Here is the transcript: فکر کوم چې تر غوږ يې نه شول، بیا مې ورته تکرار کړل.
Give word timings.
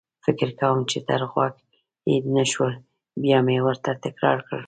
فکر 0.25 0.49
کوم 0.59 0.77
چې 0.91 0.97
تر 1.07 1.21
غوږ 1.31 1.53
يې 2.09 2.15
نه 2.35 2.43
شول، 2.51 2.73
بیا 3.21 3.37
مې 3.45 3.57
ورته 3.65 3.91
تکرار 4.05 4.37
کړل. 4.47 4.59